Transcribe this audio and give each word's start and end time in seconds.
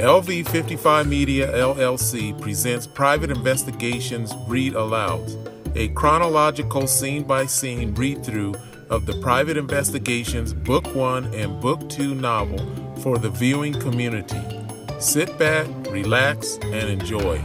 LV55 0.00 1.06
Media 1.06 1.52
LLC 1.52 2.40
presents 2.40 2.86
Private 2.86 3.30
Investigations 3.30 4.32
Read 4.48 4.72
Aloud, 4.72 5.30
a 5.76 5.88
chronological 5.88 6.86
scene 6.86 7.22
by 7.22 7.44
scene 7.44 7.94
read 7.94 8.24
through 8.24 8.54
of 8.88 9.04
the 9.04 9.12
Private 9.20 9.58
Investigations 9.58 10.54
Book 10.54 10.86
1 10.94 11.34
and 11.34 11.60
Book 11.60 11.86
2 11.90 12.14
novel 12.14 12.96
for 13.02 13.18
the 13.18 13.28
viewing 13.28 13.74
community. 13.74 14.40
Sit 14.98 15.38
back, 15.38 15.66
relax, 15.90 16.58
and 16.62 16.88
enjoy. 16.88 17.38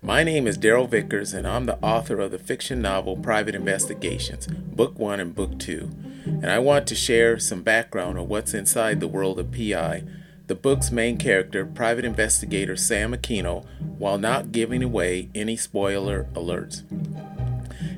My 0.00 0.22
name 0.22 0.46
is 0.46 0.56
Darryl 0.56 0.88
Vickers, 0.88 1.32
and 1.32 1.48
I'm 1.48 1.66
the 1.66 1.80
author 1.82 2.20
of 2.20 2.30
the 2.30 2.38
fiction 2.38 2.80
novel 2.80 3.16
Private 3.16 3.56
Investigations, 3.56 4.46
Book 4.46 5.00
1 5.00 5.18
and 5.18 5.34
Book 5.34 5.58
2. 5.58 5.90
And 6.26 6.48
I 6.48 6.60
want 6.60 6.86
to 6.86 6.94
share 6.94 7.40
some 7.40 7.62
background 7.62 8.20
on 8.20 8.28
what's 8.28 8.54
inside 8.54 9.00
the 9.00 9.08
world 9.08 9.40
of 9.40 9.50
PI 9.50 10.04
the 10.50 10.56
book's 10.56 10.90
main 10.90 11.16
character, 11.16 11.64
private 11.64 12.04
investigator 12.04 12.74
Sam 12.74 13.14
Aquino, 13.14 13.64
while 13.98 14.18
not 14.18 14.50
giving 14.50 14.82
away 14.82 15.28
any 15.32 15.56
spoiler 15.56 16.24
alerts. 16.34 16.82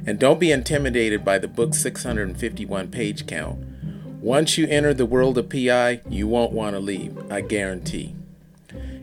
And 0.06 0.18
don't 0.18 0.38
be 0.38 0.52
intimidated 0.52 1.24
by 1.24 1.38
the 1.38 1.48
book's 1.48 1.78
651 1.78 2.88
page 2.88 3.26
count. 3.26 3.58
Once 4.20 4.58
you 4.58 4.66
enter 4.66 4.92
the 4.92 5.06
world 5.06 5.38
of 5.38 5.48
PI, 5.48 6.02
you 6.06 6.28
won't 6.28 6.52
want 6.52 6.76
to 6.76 6.78
leave, 6.78 7.16
I 7.32 7.40
guarantee. 7.40 8.14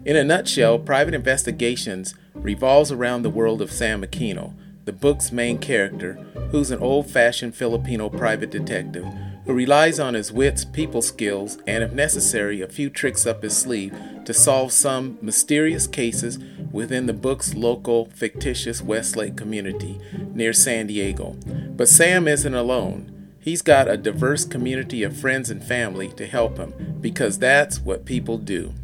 In 0.06 0.16
a 0.16 0.24
nutshell, 0.24 0.78
Private 0.78 1.16
Investigations 1.16 2.14
revolves 2.36 2.92
around 2.92 3.24
the 3.24 3.32
world 3.32 3.64
of 3.64 3.72
Sam 3.72 4.04
Aquino, 4.04 4.54
the 4.86 4.94
book's 4.94 5.32
main 5.32 5.58
character, 5.58 6.14
who's 6.52 6.70
an 6.70 6.82
old 6.82 7.10
fashioned 7.10 7.56
Filipino 7.56 8.10
private 8.10 8.52
detective 8.52 9.08
who 9.50 9.56
relies 9.56 10.00
on 10.00 10.14
his 10.14 10.32
wits, 10.32 10.64
people 10.64 11.02
skills, 11.02 11.58
and 11.66 11.84
if 11.84 11.92
necessary, 11.92 12.62
a 12.62 12.68
few 12.68 12.88
tricks 12.88 13.26
up 13.26 13.42
his 13.42 13.58
sleeve 13.58 13.92
to 14.24 14.32
solve 14.32 14.72
some 14.72 15.18
mysterious 15.24 15.88
cases 15.88 16.38
within 16.72 17.08
the 17.08 17.14
book's 17.14 17.56
local 17.56 18.06
fictitious 18.14 18.80
Westlake 18.80 19.36
community 19.36 20.00
near 20.36 20.54
San 20.54 20.86
Diego. 20.86 21.36
But 21.72 21.90
Sam 21.90 22.28
isn't 22.28 22.54
alone. 22.54 23.32
He's 23.40 23.64
got 23.64 23.88
a 23.88 23.98
diverse 23.98 24.46
community 24.46 25.02
of 25.02 25.18
friends 25.18 25.50
and 25.50 25.64
family 25.64 26.10
to 26.10 26.28
help 26.28 26.60
him 26.60 27.00
because 27.02 27.40
that's 27.40 27.80
what 27.80 28.06
people 28.06 28.38
do. 28.38 28.76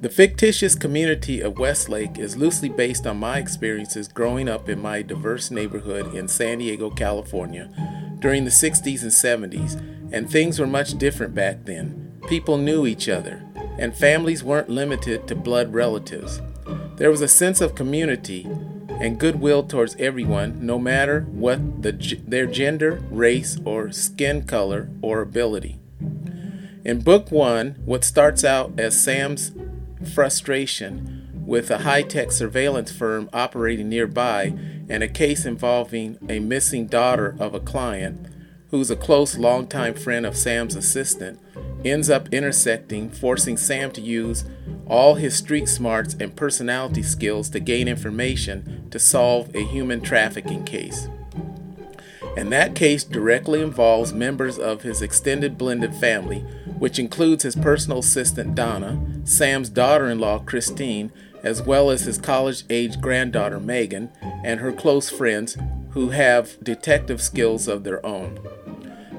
The 0.00 0.08
fictitious 0.08 0.74
community 0.74 1.42
of 1.42 1.58
Westlake 1.58 2.18
is 2.18 2.38
loosely 2.38 2.70
based 2.70 3.06
on 3.06 3.18
my 3.18 3.36
experiences 3.36 4.08
growing 4.08 4.48
up 4.48 4.70
in 4.70 4.80
my 4.80 5.02
diverse 5.02 5.50
neighborhood 5.50 6.14
in 6.14 6.26
San 6.26 6.58
Diego, 6.58 6.88
California, 6.88 7.70
during 8.18 8.44
the 8.44 8.50
60s 8.50 9.02
and 9.02 9.52
70s, 9.52 10.12
and 10.12 10.30
things 10.30 10.58
were 10.58 10.66
much 10.66 10.98
different 10.98 11.34
back 11.34 11.64
then. 11.64 12.18
People 12.28 12.58
knew 12.58 12.86
each 12.86 13.08
other, 13.08 13.44
and 13.78 13.96
families 13.96 14.42
weren't 14.42 14.68
limited 14.68 15.26
to 15.28 15.34
blood 15.34 15.72
relatives. 15.72 16.40
There 16.96 17.10
was 17.10 17.20
a 17.20 17.28
sense 17.28 17.60
of 17.60 17.74
community 17.74 18.48
and 19.00 19.18
goodwill 19.18 19.62
towards 19.62 19.96
everyone, 19.96 20.64
no 20.64 20.78
matter 20.78 21.22
what 21.30 21.82
the, 21.82 21.92
their 22.26 22.46
gender, 22.46 23.02
race, 23.10 23.58
or 23.64 23.92
skin 23.92 24.46
color 24.46 24.88
or 25.02 25.20
ability. 25.20 25.78
In 26.84 27.00
book 27.00 27.30
one, 27.30 27.76
what 27.84 28.04
starts 28.04 28.44
out 28.44 28.78
as 28.78 29.02
Sam's 29.02 29.52
frustration 30.14 31.15
with 31.46 31.70
a 31.70 31.78
high 31.78 32.02
tech 32.02 32.32
surveillance 32.32 32.90
firm 32.90 33.30
operating 33.32 33.88
nearby 33.88 34.52
and 34.88 35.02
a 35.02 35.08
case 35.08 35.46
involving 35.46 36.18
a 36.28 36.40
missing 36.40 36.86
daughter 36.86 37.36
of 37.38 37.54
a 37.54 37.60
client 37.60 38.26
who's 38.70 38.90
a 38.90 38.96
close 38.96 39.38
longtime 39.38 39.94
friend 39.94 40.26
of 40.26 40.36
Sam's 40.36 40.74
assistant 40.74 41.38
ends 41.84 42.10
up 42.10 42.28
intersecting, 42.32 43.08
forcing 43.10 43.56
Sam 43.56 43.92
to 43.92 44.00
use 44.00 44.44
all 44.86 45.14
his 45.14 45.36
street 45.36 45.68
smarts 45.68 46.14
and 46.18 46.34
personality 46.34 47.02
skills 47.02 47.48
to 47.50 47.60
gain 47.60 47.86
information 47.86 48.88
to 48.90 48.98
solve 48.98 49.54
a 49.54 49.64
human 49.64 50.00
trafficking 50.00 50.64
case. 50.64 51.08
And 52.36 52.52
that 52.52 52.74
case 52.74 53.02
directly 53.02 53.62
involves 53.62 54.12
members 54.12 54.58
of 54.58 54.82
his 54.82 55.00
extended 55.00 55.56
blended 55.56 55.94
family, 55.94 56.40
which 56.78 56.98
includes 56.98 57.44
his 57.44 57.56
personal 57.56 58.00
assistant 58.00 58.54
Donna, 58.54 59.00
Sam's 59.24 59.70
daughter 59.70 60.10
in 60.10 60.18
law 60.18 60.40
Christine, 60.40 61.10
as 61.42 61.62
well 61.62 61.90
as 61.90 62.02
his 62.02 62.18
college 62.18 62.64
age 62.70 63.00
granddaughter 63.00 63.60
Megan 63.60 64.10
and 64.44 64.60
her 64.60 64.72
close 64.72 65.10
friends 65.10 65.56
who 65.90 66.10
have 66.10 66.62
detective 66.62 67.22
skills 67.22 67.68
of 67.68 67.84
their 67.84 68.04
own. 68.04 68.38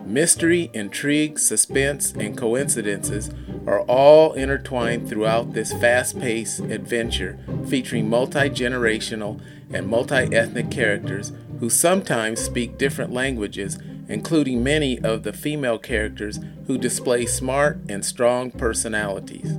Mystery, 0.05 0.69
intrigue, 0.73 1.37
suspense, 1.37 2.13
and 2.13 2.37
coincidences 2.37 3.29
are 3.65 3.81
all 3.81 4.31
intertwined 4.33 5.09
throughout 5.09 5.53
this 5.53 5.73
fast 5.73 6.17
paced 6.19 6.61
adventure 6.61 7.37
featuring 7.67 8.09
multi 8.09 8.49
generational 8.49 9.41
and 9.73 9.87
multi 9.87 10.33
ethnic 10.33 10.71
characters 10.71 11.33
who 11.59 11.69
sometimes 11.69 12.39
speak 12.39 12.77
different 12.77 13.11
languages, 13.11 13.77
including 14.07 14.63
many 14.63 14.97
of 14.99 15.23
the 15.23 15.33
female 15.33 15.77
characters 15.77 16.39
who 16.67 16.77
display 16.77 17.25
smart 17.25 17.77
and 17.89 18.05
strong 18.05 18.49
personalities. 18.51 19.57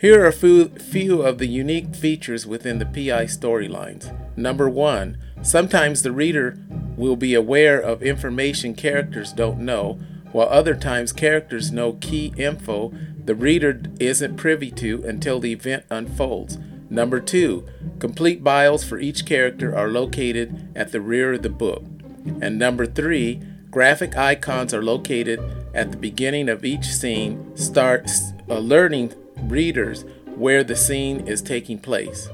Here 0.00 0.22
are 0.22 0.28
a 0.28 0.32
few, 0.32 1.20
of 1.20 1.36
the 1.36 1.46
unique 1.46 1.94
features 1.94 2.46
within 2.46 2.78
the 2.78 2.86
PI 2.86 3.26
storylines. 3.26 4.10
Number 4.34 4.66
one, 4.66 5.18
sometimes 5.42 6.00
the 6.00 6.10
reader 6.10 6.56
will 6.96 7.16
be 7.16 7.34
aware 7.34 7.78
of 7.78 8.02
information 8.02 8.74
characters 8.74 9.30
don't 9.30 9.58
know, 9.58 10.00
while 10.32 10.48
other 10.48 10.74
times 10.74 11.12
characters 11.12 11.70
know 11.70 11.98
key 12.00 12.32
info 12.38 12.94
the 13.26 13.34
reader 13.34 13.82
isn't 14.00 14.38
privy 14.38 14.70
to 14.70 15.04
until 15.04 15.38
the 15.38 15.52
event 15.52 15.84
unfolds. 15.90 16.56
Number 16.88 17.20
two, 17.20 17.68
complete 17.98 18.42
bios 18.42 18.82
for 18.82 18.98
each 18.98 19.26
character 19.26 19.76
are 19.76 19.88
located 19.88 20.72
at 20.74 20.92
the 20.92 21.02
rear 21.02 21.34
of 21.34 21.42
the 21.42 21.50
book. 21.50 21.84
And 22.40 22.58
number 22.58 22.86
three, 22.86 23.42
graphic 23.70 24.16
icons 24.16 24.72
are 24.72 24.82
located 24.82 25.40
at 25.74 25.90
the 25.90 25.98
beginning 25.98 26.48
of 26.48 26.64
each 26.64 26.86
scene, 26.86 27.54
start 27.54 28.10
alerting 28.48 29.12
readers 29.42 30.04
where 30.26 30.64
the 30.64 30.76
scene 30.76 31.26
is 31.26 31.42
taking 31.42 31.78
place. 31.78 32.28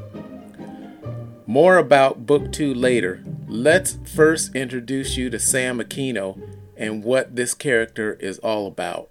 More 1.46 1.76
about 1.76 2.26
Book 2.26 2.52
2 2.52 2.74
later. 2.74 3.22
Let's 3.46 3.98
first 4.04 4.54
introduce 4.54 5.16
you 5.16 5.30
to 5.30 5.38
Sam 5.38 5.78
Aquino 5.78 6.40
and 6.76 7.04
what 7.04 7.36
this 7.36 7.54
character 7.54 8.14
is 8.14 8.38
all 8.40 8.66
about. 8.66 9.10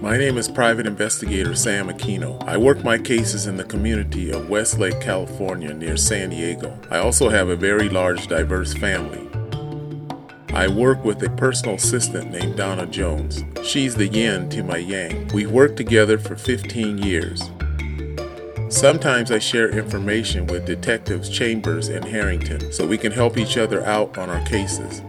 My 0.00 0.16
name 0.16 0.38
is 0.38 0.48
Private 0.48 0.86
Investigator 0.86 1.54
Sam 1.54 1.88
Aquino. 1.88 2.42
I 2.48 2.56
work 2.56 2.82
my 2.82 2.98
cases 2.98 3.46
in 3.46 3.56
the 3.56 3.64
community 3.64 4.30
of 4.30 4.48
Westlake, 4.48 5.00
California, 5.00 5.74
near 5.74 5.96
San 5.96 6.30
Diego. 6.30 6.78
I 6.90 6.98
also 6.98 7.28
have 7.28 7.48
a 7.48 7.56
very 7.56 7.88
large, 7.88 8.26
diverse 8.28 8.72
family. 8.72 9.27
I 10.58 10.66
work 10.66 11.04
with 11.04 11.22
a 11.22 11.30
personal 11.30 11.76
assistant 11.76 12.32
named 12.32 12.56
Donna 12.56 12.84
Jones. 12.84 13.44
She's 13.62 13.94
the 13.94 14.08
yin 14.08 14.48
to 14.50 14.64
my 14.64 14.78
yang. 14.78 15.28
We've 15.28 15.52
worked 15.52 15.76
together 15.76 16.18
for 16.18 16.34
15 16.34 16.98
years. 16.98 17.48
Sometimes 18.68 19.30
I 19.30 19.38
share 19.38 19.68
information 19.68 20.48
with 20.48 20.66
detectives 20.66 21.28
Chambers 21.28 21.86
and 21.86 22.04
Harrington 22.04 22.72
so 22.72 22.88
we 22.88 22.98
can 22.98 23.12
help 23.12 23.38
each 23.38 23.56
other 23.56 23.86
out 23.86 24.18
on 24.18 24.30
our 24.30 24.44
cases. 24.46 25.00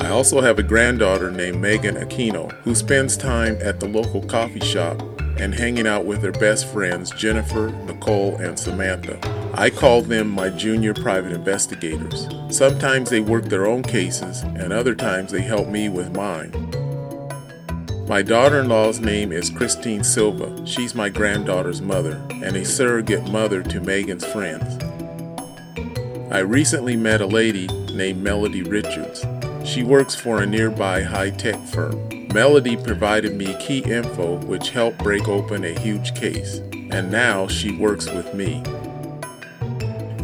I 0.00 0.08
also 0.08 0.40
have 0.40 0.58
a 0.58 0.62
granddaughter 0.62 1.30
named 1.30 1.60
Megan 1.60 1.96
Aquino 1.96 2.52
who 2.62 2.74
spends 2.74 3.18
time 3.18 3.58
at 3.60 3.80
the 3.80 3.86
local 3.86 4.22
coffee 4.22 4.60
shop 4.60 5.02
and 5.42 5.56
hanging 5.56 5.88
out 5.88 6.04
with 6.04 6.22
her 6.22 6.30
best 6.30 6.72
friends 6.72 7.10
Jennifer, 7.10 7.70
Nicole, 7.84 8.36
and 8.36 8.56
Samantha. 8.56 9.18
I 9.54 9.70
call 9.70 10.00
them 10.00 10.28
my 10.28 10.50
junior 10.50 10.94
private 10.94 11.32
investigators. 11.32 12.28
Sometimes 12.48 13.10
they 13.10 13.18
work 13.18 13.46
their 13.46 13.66
own 13.66 13.82
cases, 13.82 14.42
and 14.42 14.72
other 14.72 14.94
times 14.94 15.32
they 15.32 15.42
help 15.42 15.66
me 15.66 15.88
with 15.88 16.14
mine. 16.14 16.52
My 18.06 18.22
daughter 18.22 18.60
in 18.60 18.68
law's 18.68 19.00
name 19.00 19.32
is 19.32 19.50
Christine 19.50 20.04
Silva. 20.04 20.64
She's 20.64 20.94
my 20.94 21.08
granddaughter's 21.08 21.82
mother 21.82 22.24
and 22.30 22.54
a 22.54 22.64
surrogate 22.64 23.28
mother 23.28 23.64
to 23.64 23.80
Megan's 23.80 24.26
friends. 24.26 24.78
I 26.30 26.38
recently 26.38 26.94
met 26.94 27.20
a 27.20 27.26
lady 27.26 27.66
named 27.92 28.22
Melody 28.22 28.62
Richards. 28.62 29.24
She 29.64 29.82
works 29.82 30.14
for 30.14 30.42
a 30.42 30.46
nearby 30.46 31.02
high 31.02 31.30
tech 31.30 31.60
firm. 31.66 32.28
Melody 32.34 32.76
provided 32.76 33.34
me 33.34 33.56
key 33.60 33.78
info 33.78 34.36
which 34.46 34.70
helped 34.70 34.98
break 34.98 35.28
open 35.28 35.64
a 35.64 35.78
huge 35.78 36.14
case, 36.14 36.58
and 36.90 37.10
now 37.10 37.46
she 37.46 37.76
works 37.76 38.10
with 38.10 38.34
me. 38.34 38.62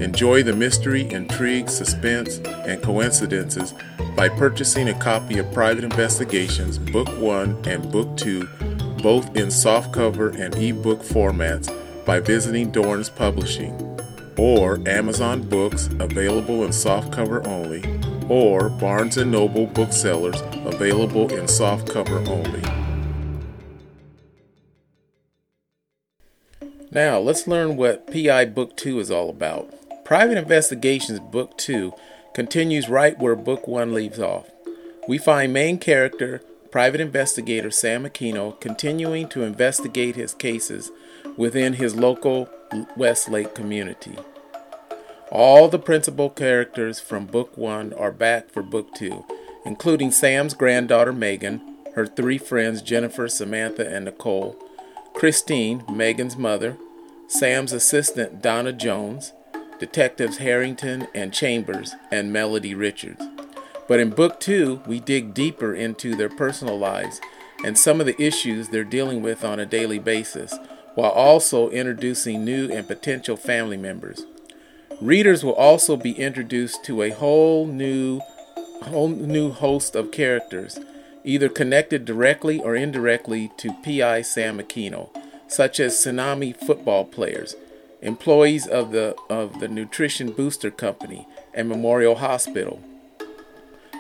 Enjoy 0.01 0.43
the 0.43 0.55
mystery, 0.55 1.11
intrigue, 1.11 1.69
suspense, 1.69 2.39
and 2.39 2.83
coincidences 2.83 3.75
by 4.17 4.29
purchasing 4.29 4.89
a 4.89 4.99
copy 4.99 5.39
of 5.39 5.53
Private 5.53 5.85
Investigations, 5.85 6.79
Book 6.79 7.09
1 7.19 7.65
and 7.67 7.91
Book 7.91 8.17
2, 8.17 8.47
both 9.03 9.37
in 9.37 9.49
softcover 9.49 10.39
and 10.39 10.55
ebook 10.57 11.03
formats, 11.03 11.69
by 12.05 12.21
visiting 12.21 12.71
Dorrance 12.71 13.11
Publishing, 13.11 13.75
or 14.37 14.81
Amazon 14.89 15.43
Books, 15.43 15.89
available 15.99 16.65
in 16.65 16.71
softcover 16.71 17.47
only, 17.47 17.83
or 18.29 18.69
Barnes 18.69 19.17
& 19.17 19.25
Noble 19.25 19.67
booksellers 19.67 20.41
available 20.65 21.33
in 21.33 21.45
softcover 21.47 22.27
only. 22.29 22.63
Now, 26.91 27.19
let's 27.19 27.47
learn 27.47 27.77
what 27.77 28.11
PI 28.11 28.47
Book 28.47 28.77
2 28.77 28.99
is 28.99 29.11
all 29.11 29.29
about. 29.29 29.73
Private 30.05 30.39
Investigations 30.39 31.21
Book 31.21 31.59
2 31.59 31.93
continues 32.35 32.89
right 32.89 33.19
where 33.19 33.37
Book 33.37 33.69
1 33.69 33.93
leaves 33.93 34.19
off. 34.19 34.49
We 35.07 35.19
find 35.19 35.53
main 35.53 35.79
character, 35.79 36.41
private 36.71 37.01
investigator 37.01 37.71
Sam 37.71 38.05
Aquino, 38.05 38.59
continuing 38.61 39.29
to 39.29 39.43
investigate 39.43 40.17
his 40.17 40.35
cases 40.35 40.91
within 41.37 41.75
his 41.75 41.95
local 41.95 42.49
Westlake 42.97 43.55
community. 43.55 44.17
All 45.31 45.69
the 45.69 45.79
principal 45.79 46.31
characters 46.31 47.01
from 47.01 47.27
Book 47.27 47.59
1 47.59 47.93
are 47.93 48.13
back 48.13 48.49
for 48.49 48.63
Book 48.63 48.95
2, 48.95 49.27
including 49.67 50.11
Sam's 50.11 50.55
granddaughter 50.55 51.13
Megan, 51.13 51.77
her 51.95 52.07
three 52.07 52.39
friends 52.39 52.81
Jennifer, 52.81 53.29
Samantha, 53.29 53.87
and 53.87 54.07
Nicole, 54.07 54.57
Christine, 55.13 55.85
Megan's 55.93 56.39
mother, 56.39 56.79
Sam's 57.27 57.75
assistant 57.75 58.41
Donna 58.41 58.73
Jones, 58.73 59.35
Detectives 59.79 60.39
Harrington 60.39 61.09
and 61.15 61.35
Chambers, 61.35 61.95
and 62.11 62.33
Melody 62.33 62.75
Richards. 62.75 63.23
But 63.87 64.01
in 64.01 64.11
Book 64.11 64.41
2, 64.41 64.85
we 64.87 64.99
dig 64.99 65.35
deeper 65.35 65.75
into 65.75 66.17
their 66.17 66.31
personal 66.31 66.79
lives 66.79 67.21
and 67.63 67.77
some 67.77 68.01
of 68.01 68.07
the 68.07 68.21
issues 68.21 68.69
they're 68.69 68.83
dealing 68.83 69.21
with 69.21 69.45
on 69.45 69.61
a 69.61 69.67
daily 69.67 69.99
basis, 69.99 70.57
while 70.95 71.11
also 71.11 71.69
introducing 71.69 72.47
new 72.47 72.73
and 72.73 72.89
potential 72.89 73.37
family 73.37 73.77
members. 73.77 74.25
Readers 75.01 75.45
will 75.45 75.55
also 75.55 75.97
be 75.97 76.13
introduced 76.13 76.85
to 76.85 77.03
a 77.03 77.11
whole 77.11 77.67
new 77.67 78.21
whole 78.83 79.09
new 79.09 79.51
host 79.51 79.97
of 79.97 80.13
characters 80.13 80.79
either 81.25 81.49
connected 81.49 82.05
directly 82.05 82.61
or 82.61 82.75
indirectly 82.75 83.51
to 83.59 83.75
PI 83.85 84.23
Sam 84.23 84.59
Aquino, 84.59 85.11
such 85.47 85.79
as 85.79 85.95
Tsunami 85.95 86.57
football 86.57 87.05
players, 87.05 87.55
employees 88.01 88.67
of 88.67 88.93
the, 88.93 89.15
of 89.29 89.61
the 89.61 89.69
Nutrition 89.69 90.33
Booster 90.33 90.71
Company 90.71 91.27
and 91.53 91.69
Memorial 91.69 92.17
Hospital, 92.17 92.81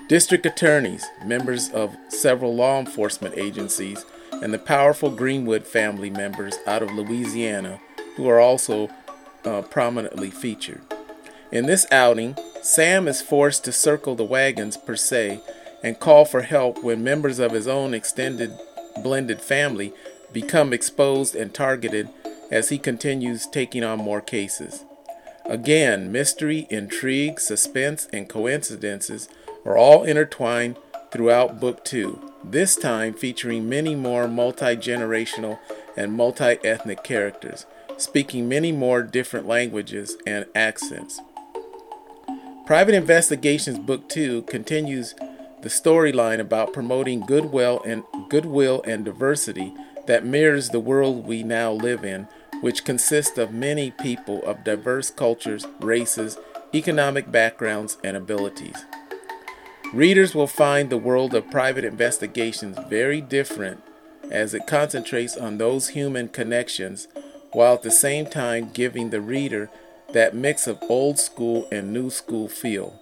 district 0.08 0.46
attorneys, 0.46 1.04
members 1.24 1.68
of 1.70 1.94
several 2.08 2.54
law 2.54 2.78
enforcement 2.78 3.36
agencies, 3.36 4.06
and 4.32 4.54
the 4.54 4.58
powerful 4.58 5.10
Greenwood 5.10 5.66
family 5.66 6.08
members 6.08 6.54
out 6.66 6.82
of 6.82 6.92
Louisiana 6.92 7.80
who 8.16 8.28
are 8.28 8.40
also 8.40 8.88
uh, 9.48 9.62
prominently 9.62 10.30
featured. 10.30 10.82
In 11.50 11.66
this 11.66 11.86
outing, 11.90 12.36
Sam 12.62 13.08
is 13.08 13.22
forced 13.22 13.64
to 13.64 13.72
circle 13.72 14.14
the 14.14 14.24
wagons 14.24 14.76
per 14.76 14.96
se 14.96 15.40
and 15.82 15.98
call 15.98 16.24
for 16.24 16.42
help 16.42 16.82
when 16.84 17.02
members 17.02 17.38
of 17.38 17.52
his 17.52 17.66
own 17.66 17.94
extended 17.94 18.52
blended 19.02 19.40
family 19.40 19.94
become 20.32 20.72
exposed 20.72 21.34
and 21.34 21.54
targeted 21.54 22.10
as 22.50 22.68
he 22.68 22.78
continues 22.78 23.46
taking 23.46 23.82
on 23.82 23.98
more 23.98 24.20
cases. 24.20 24.84
Again, 25.46 26.12
mystery, 26.12 26.66
intrigue, 26.68 27.40
suspense, 27.40 28.06
and 28.12 28.28
coincidences 28.28 29.28
are 29.64 29.78
all 29.78 30.04
intertwined 30.04 30.76
throughout 31.10 31.58
Book 31.58 31.84
2, 31.86 32.32
this 32.44 32.76
time 32.76 33.14
featuring 33.14 33.66
many 33.68 33.94
more 33.94 34.28
multi 34.28 34.76
generational 34.76 35.58
and 35.96 36.12
multi 36.12 36.58
ethnic 36.64 37.02
characters, 37.02 37.64
speaking 37.98 38.48
many 38.48 38.72
more 38.72 39.02
different 39.02 39.46
languages 39.46 40.16
and 40.26 40.46
accents. 40.54 41.20
Private 42.66 42.94
Investigations 42.94 43.78
Book 43.78 44.08
2 44.08 44.42
continues 44.42 45.14
the 45.62 45.68
storyline 45.68 46.38
about 46.38 46.72
promoting 46.72 47.20
goodwill 47.20 47.82
and 47.84 48.04
goodwill 48.28 48.82
and 48.86 49.04
diversity 49.04 49.74
that 50.06 50.24
mirrors 50.24 50.70
the 50.70 50.80
world 50.80 51.26
we 51.26 51.42
now 51.42 51.72
live 51.72 52.04
in, 52.04 52.28
which 52.60 52.84
consists 52.84 53.36
of 53.38 53.52
many 53.52 53.90
people 53.90 54.42
of 54.44 54.64
diverse 54.64 55.10
cultures, 55.10 55.66
races, 55.80 56.38
economic 56.74 57.30
backgrounds, 57.32 57.98
and 58.04 58.16
abilities. 58.16 58.84
Readers 59.92 60.34
will 60.34 60.46
find 60.46 60.90
the 60.90 60.98
world 60.98 61.34
of 61.34 61.50
private 61.50 61.84
investigations 61.84 62.78
very 62.88 63.20
different 63.20 63.82
as 64.30 64.52
it 64.52 64.66
concentrates 64.66 65.36
on 65.36 65.56
those 65.56 65.88
human 65.88 66.28
connections 66.28 67.08
while 67.52 67.74
at 67.74 67.82
the 67.82 67.90
same 67.90 68.26
time 68.26 68.70
giving 68.72 69.10
the 69.10 69.20
reader 69.20 69.70
that 70.12 70.34
mix 70.34 70.66
of 70.66 70.82
old 70.88 71.18
school 71.18 71.68
and 71.70 71.92
new 71.92 72.10
school 72.10 72.48
feel. 72.48 72.98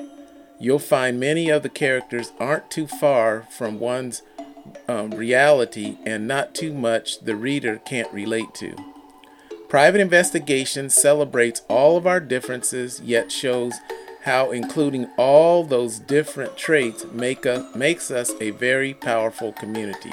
You'll 0.58 0.78
find 0.78 1.20
many 1.20 1.50
of 1.50 1.62
the 1.62 1.68
characters 1.68 2.32
aren't 2.40 2.70
too 2.70 2.86
far 2.86 3.46
from 3.50 3.78
one's 3.78 4.22
um, 4.88 5.10
reality 5.10 5.98
and 6.04 6.26
not 6.26 6.54
too 6.54 6.72
much 6.72 7.20
the 7.20 7.36
reader 7.36 7.80
can't 7.84 8.12
relate 8.12 8.54
to. 8.54 8.74
Private 9.68 10.00
Investigation 10.00 10.88
celebrates 10.90 11.62
all 11.68 11.96
of 11.96 12.06
our 12.06 12.20
differences, 12.20 13.00
yet 13.00 13.30
shows 13.32 13.74
how 14.22 14.50
including 14.50 15.08
all 15.16 15.64
those 15.64 15.98
different 15.98 16.56
traits 16.56 17.04
make 17.12 17.44
a, 17.44 17.68
makes 17.74 18.10
us 18.10 18.32
a 18.40 18.50
very 18.50 18.94
powerful 18.94 19.52
community. 19.52 20.12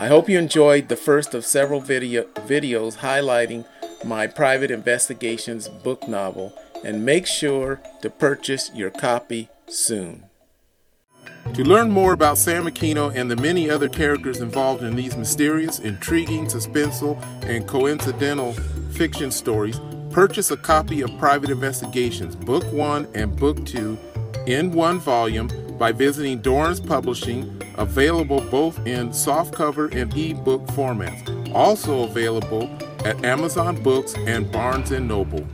I 0.00 0.06
hope 0.06 0.28
you 0.28 0.38
enjoyed 0.38 0.86
the 0.86 0.94
first 0.94 1.34
of 1.34 1.44
several 1.44 1.80
video, 1.80 2.22
videos 2.46 2.98
highlighting 2.98 3.64
my 4.04 4.28
Private 4.28 4.70
Investigations 4.70 5.68
book 5.68 6.06
novel 6.06 6.52
and 6.84 7.04
make 7.04 7.26
sure 7.26 7.80
to 8.02 8.08
purchase 8.08 8.70
your 8.72 8.90
copy 8.90 9.48
soon. 9.66 10.22
To 11.52 11.64
learn 11.64 11.90
more 11.90 12.12
about 12.12 12.38
Sam 12.38 12.66
Aquino 12.66 13.12
and 13.12 13.28
the 13.28 13.34
many 13.34 13.68
other 13.68 13.88
characters 13.88 14.40
involved 14.40 14.84
in 14.84 14.94
these 14.94 15.16
mysterious, 15.16 15.80
intriguing, 15.80 16.46
suspenseful, 16.46 17.20
and 17.42 17.66
coincidental 17.66 18.52
fiction 18.92 19.32
stories, 19.32 19.80
purchase 20.10 20.52
a 20.52 20.56
copy 20.56 21.00
of 21.00 21.10
Private 21.18 21.50
Investigations, 21.50 22.36
Book 22.36 22.64
1 22.72 23.08
and 23.14 23.34
Book 23.34 23.66
2, 23.66 23.98
in 24.48 24.72
one 24.72 24.98
volume 24.98 25.50
by 25.78 25.92
visiting 25.92 26.40
Dorrance 26.40 26.80
Publishing, 26.80 27.62
available 27.76 28.40
both 28.50 28.78
in 28.86 29.10
softcover 29.10 29.94
and 29.94 30.12
ebook 30.16 30.66
formats. 30.68 31.54
Also 31.54 32.04
available 32.04 32.68
at 33.04 33.22
Amazon 33.24 33.80
Books 33.82 34.14
and 34.26 34.50
Barnes 34.50 34.90
& 34.90 35.00
Noble. 35.00 35.46